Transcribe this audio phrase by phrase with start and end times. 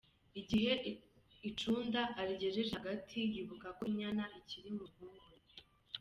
[0.41, 0.71] Igihe
[1.49, 5.45] icunda arigejeje hagati, yibuka ko inyana ikiri mu ruhongore.